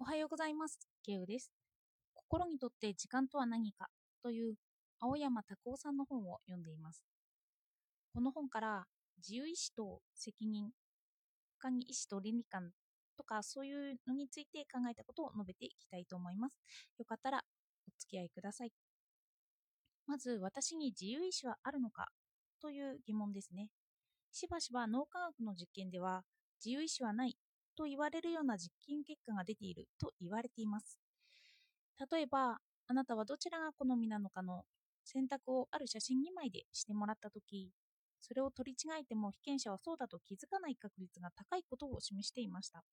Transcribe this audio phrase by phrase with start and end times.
[0.00, 0.78] おはようございます。
[1.04, 1.50] ケウです。
[2.14, 3.88] 心にとって時間とは何か？
[4.22, 4.54] という
[5.00, 7.02] 青山拓夫さんの本を読んでいます。
[8.14, 8.84] この本から
[9.16, 10.70] 自由意志と責任、
[11.60, 12.70] 他に意志と倫理観
[13.16, 16.56] とかそういうのについて考えたことを述べていきたいと思います。
[16.96, 17.42] よかったら
[17.88, 18.70] お付き合いください。
[20.06, 22.06] まず私に自由意志はあるのか？
[22.62, 23.70] という疑問ですね。
[24.30, 26.22] しばしば脳科学の実験では
[26.64, 27.36] 自由意志はない
[27.78, 30.98] と言われるような実験結果が出ていると言われています。
[32.10, 34.64] 例えば、あなたはどちらが好みなのかの
[35.04, 37.72] 選択をある写真2枚でしてもらったとき、
[38.20, 42.84] それを取り違えても被験者はそうだと気づかない確率が高いことを示していました。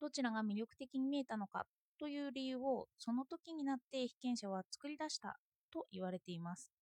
[0.00, 1.66] どちらが魅力的に見えたのか
[1.98, 5.38] という理由をその時になって被験者は作り出した
[5.70, 6.72] と言われています。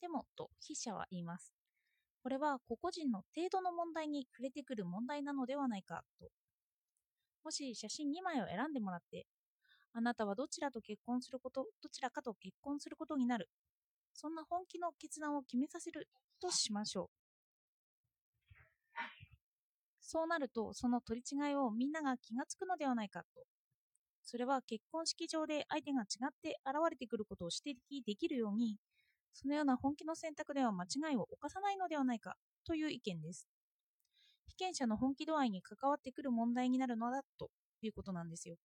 [0.00, 1.63] でも、と筆者は言います。
[2.24, 6.30] これは個々人の程度の問題に触れてくる問題なのではないかと。
[7.44, 9.26] もし写真2枚を選んでもらって、
[9.92, 13.50] あなたはどちらと結婚すること、どちらかと結婚することになる。
[14.14, 16.08] そんな本気の決断を決めさせる
[16.40, 17.24] としましょう。
[20.00, 23.42] そうなると、その取り違いをみんなが気がつくのではないかと。
[24.22, 28.78] それは結婚式場で相手が違って現れてくることを指摘できるように、
[29.34, 33.48] そのような本気の選択では間違いを犯さないのではないかという意見です。
[34.46, 37.50] 被験者の本気度合いに関わってくる問題になるのだと
[37.82, 38.56] いうことなんですよ。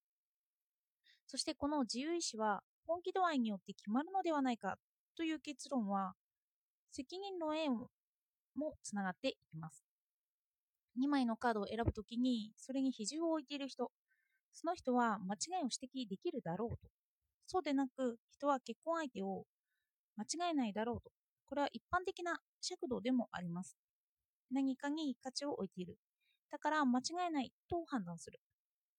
[1.27, 4.77] そしてこの自由意志は本気度合いによって決まるのではないか
[5.15, 6.13] という結論は
[6.91, 7.89] 責任論へも
[8.83, 9.83] つながっていきます。
[10.99, 13.91] 2枚のカードを選ぶときにそれに比重を置いている人、
[14.53, 16.77] その人は間違いを指摘できるだろうと。
[17.47, 19.45] そうでなく人は結婚相手を
[20.19, 21.11] 間違えないだろうと。
[21.47, 23.77] これは一般的な尺度でもあります。
[24.51, 25.97] 何かに価値を置いている。
[26.51, 28.39] だから間違えないと判断する。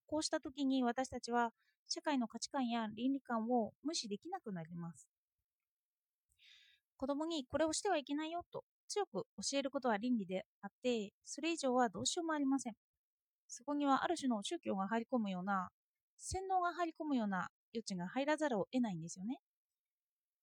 [0.07, 1.53] こうした時に私たちは
[1.89, 5.09] 社会の価値観や倫理観を無視できなくなります。
[6.97, 12.75] 子供にこれをしてはいけないよと強く教えることは倫理であって、それ以上はどうしようもありません。
[13.49, 15.71] そこにはある種の宗教が入り込むような、
[16.19, 19.39] 洗脳が入り込むような余地が入らざるを得ないんですよね。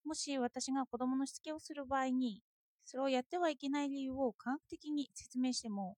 [0.07, 2.41] もし私が子供のしつけをする場合に、
[2.85, 5.97] それをやってはいけない理由を科学的に説明しても、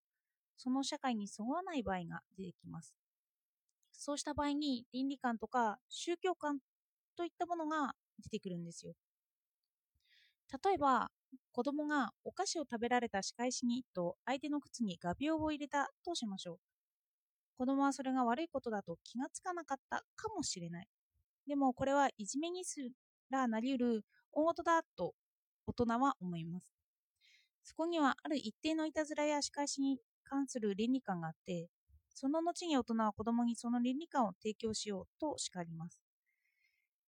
[0.58, 2.96] その社会にそぐわない場合が出てきます。
[3.92, 6.60] そうした場合に倫理観とか宗教観
[7.16, 7.94] といったものが
[8.24, 8.96] 出てくるんですよ。
[10.64, 11.12] 例えば、
[11.54, 16.60] 子供がお菓子を食べられた仕返しにと相手の靴に画鋲を入れたとしましょう。
[17.58, 20.88] 子供はそれが悪いことだと気がつかなかったかもしれない。
[21.48, 22.92] でもこれはいじめにす
[23.30, 25.16] らなりうる大事だと
[25.68, 26.74] 大人は思います。
[27.64, 31.70] そこにはある一定のいたずらや仕返しに関する倫理観があって、
[32.14, 36.00] その後に大人は子供にその倫理観を提供しようと叱ります。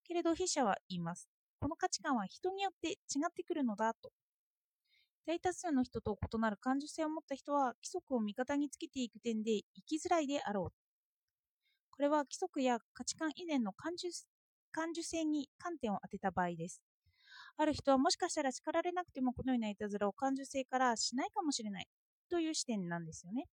[0.03, 1.27] けれど筆者は言います。
[1.59, 2.95] この価値観は人によって違
[3.27, 4.11] ってくるのだと。
[5.25, 10.73] 大多数の人と異なる感受性を持った人は規則を味方につけていく点で生きづらいであろう。
[11.91, 14.09] これは規則や価値観以前の感受
[14.71, 16.81] 感受性に観点を当てた場合です。
[17.57, 21.87] ある人はもしかしたら叱られなくてもこのようないたずらを感受性からしないかもしれない
[22.29, 23.45] という視点なんですよね。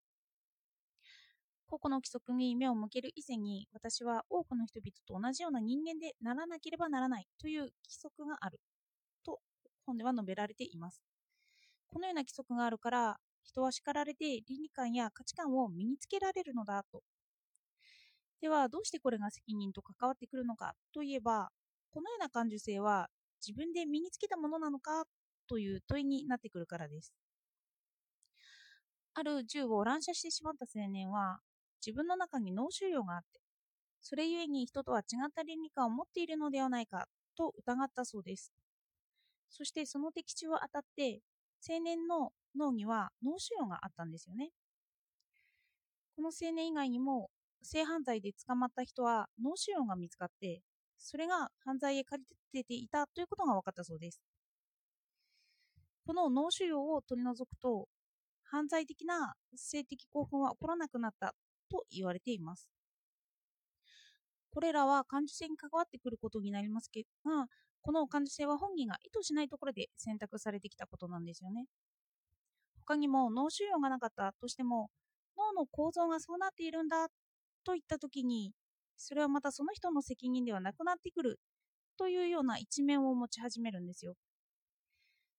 [1.66, 8.58] 個々の規則に目を向ける以前に私は多くの人々と同じような人間でならなければならないという規則がある
[9.24, 9.40] と
[9.84, 11.02] 本では述べられています。
[11.88, 17.02] このような規則があるから人は叱られて倫理観や価値観を身につけられるのだと。
[18.40, 21.50] ではどうしてこれが責任と関わってくるのかといえば
[21.90, 23.08] このような感受性は
[23.46, 25.04] 自分で身につけたものなのか
[25.48, 27.12] という問いになってくるからです。
[29.14, 31.40] ある銃を乱射してしまった青年は
[31.84, 33.40] 自分の中に脳腫瘍があって
[34.00, 37.06] それゆえに人とは違った倫理観を持っているのではないか
[37.36, 38.52] と疑ったそうです。
[39.50, 41.20] そしてその的中を当たって
[41.68, 44.50] 青年の脳には脳腫瘍があったんですよね。
[46.16, 47.30] この青年以外にも
[47.70, 50.62] 性犯罪で捕まった人は脳腫瘍が見つかって
[50.96, 54.20] それが犯罪へ駆り立てていたということが分かったそうです。
[56.06, 57.86] この脳腫瘍を取り除くと
[58.42, 61.34] 犯罪的な性的興奮は起こらなくなった
[61.70, 62.70] と言われています。
[64.50, 66.90] これらは感受性に関わってくることになります
[67.24, 67.46] が、
[67.82, 71.66] この感受性は本人が意図しないところで選択されてきたことなんですよね。
[72.86, 74.88] 他にも脳腫瘍がなかったとしても、
[75.36, 77.08] 脳の構造がそうなっているんだ
[77.68, 78.52] といったときに、
[78.96, 81.38] それはまたその人の責任ではなくなってくる
[81.98, 84.14] というような一面を持ち始めるんですよ。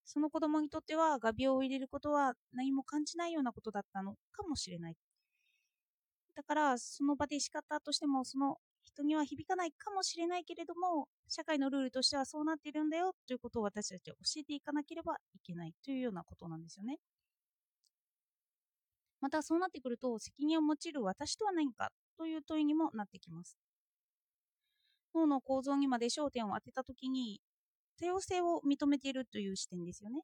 [0.05, 4.95] その子供にとっては画鋲を入れることは何も感じないようなことだったのかもしれない。
[6.35, 16.99] だからその場で叱ったとしてもその人には響かないかもしれないけれども社会のルールとしてはそうなっているんだよということを私たちは教えていかなければいけないというようなことなんですよね。
[19.21, 23.57] またそうなってくると責任を持ちる私とは何かという問いにもなってきます。
[25.15, 27.41] 脳の構造にまで焦点を当てたときに
[27.97, 30.19] 多様性を認めているという視点ですよね。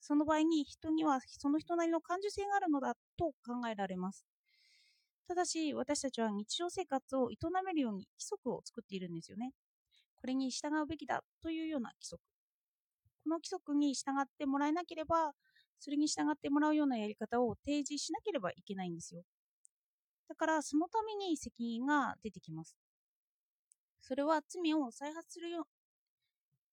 [0.00, 4.26] その場合に人にはその人なりの感受性があるのだと考えられます。
[5.26, 9.52] ただし私たちは日常生活を営めるように規則を作っているんですよね。
[10.20, 12.20] これに従うべきだというような規則。
[13.24, 15.32] この規則に従ってもらえなければ
[15.80, 19.22] それに従ってもらうようなやり方を提示しなければいけないんですよ。
[20.28, 22.76] だからそのために責任が出てきます。
[24.00, 25.66] それは罪を再発するよ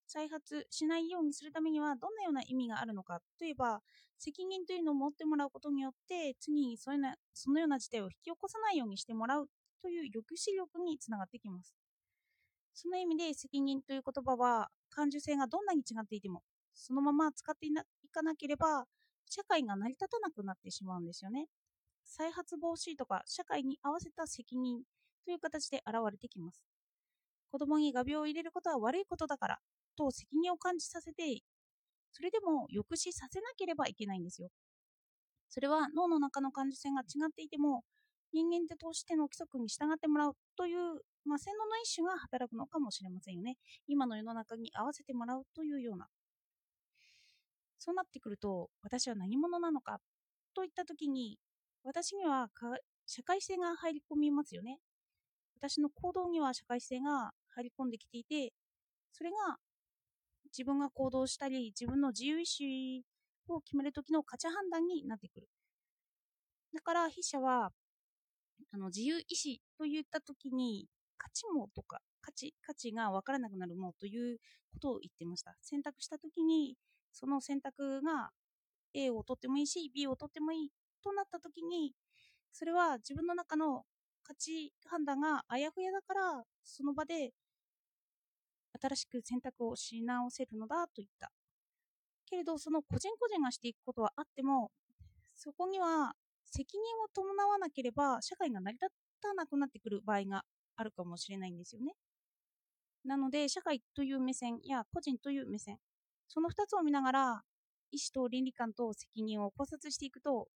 [0.06, 3.80] 再発しないようにするためにはどんなような意味があるのかといえば
[4.20, 9.48] 責任というのを持ってもらうことによって次にそなそのような事態を引き起こさないようにしてもらう
[9.82, 11.74] という抑止力につながってきます
[12.74, 16.42] その意味で責任という言葉は感受性がどんなに違っていても
[16.74, 17.72] そのまま使ってい
[18.12, 18.84] かなければ
[19.30, 21.48] 社会が成り立たなくなってしまうんですよね。
[22.12, 24.82] 再発防止とか社会に合わせた責任
[25.26, 26.62] という形で現れてきます。
[27.52, 29.58] 子供に画鋲を入れることは悪いことだから
[29.98, 31.42] と責任を感じさせて、
[32.12, 34.50] それでも抑止させなければいけないんですよ。
[35.50, 37.84] それは脳の中の感受性が違っていても、
[38.34, 40.78] 人間としての規則に従ってもらうという、
[41.26, 43.58] まあ、洗脳の一種が働くのかもしれませんよね。
[43.88, 46.08] 今の世の中に合わせてもらうというような
[47.84, 50.00] そうなってくると、私は何者なのか
[50.54, 51.40] といったときに、
[51.84, 52.50] 私には
[53.06, 54.80] 社会性が入り込みますよね。
[55.58, 58.54] 私の行動には社会性が入り込んできていて、
[59.12, 59.58] それが
[60.46, 63.04] 自分が行動したり、自分の自由意志
[63.48, 65.48] を決めるときの価値判断になってくる。
[66.74, 67.72] だから、筆者は、
[68.72, 70.88] あの自由意志といったときに、
[71.18, 74.38] 価値もとか、価値、価値が分からなくなるもという
[74.74, 75.56] ことを言ってました。
[75.62, 76.76] 選択したときに、
[77.12, 78.32] その選択が
[78.94, 80.70] A を取ってもいいし B を取ってもいい
[81.04, 81.94] となった時に
[82.52, 83.84] それは自分の中の
[84.24, 87.32] 価値判断があやふやだからその場で
[88.82, 91.32] 新しく選択をし直せるのだと言った。
[92.26, 94.72] けれどその個人個人がしていくことはあっても
[95.36, 96.14] そこには
[96.46, 98.88] 責任を伴わなければ社会が成り立
[99.22, 100.44] たなくなってくる場合が
[100.78, 101.94] あるかもしれないんですよね。
[103.04, 105.78] なので社会という目線や個人という目線
[106.28, 107.42] その2つを見ながら
[107.92, 110.48] 意思と倫理観と責任を考察していくと、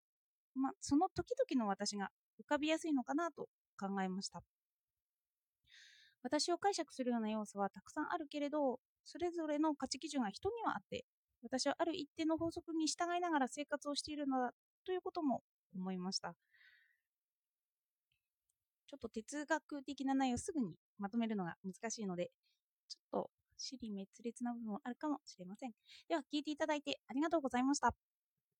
[0.55, 2.11] まその時々の私が
[2.41, 3.49] 浮かびやすいのかなと
[3.79, 4.43] 考えました
[6.23, 11.05] 私を解釈するような要素はたくさんあるけれどそれぞれの価値基準が人にはあって
[11.43, 14.53] 私はある一定の法則に従いながら生活をしているのだ
[14.87, 15.43] ということも
[15.75, 16.35] 思いました
[18.87, 22.31] ちょっと哲学的な内容をすぐにまとめるのが難しいので
[22.89, 25.73] ちょっと尻滅裂な部分もあるかもしれません。
[26.09, 27.95] では、聞いていただいてありがとうございました。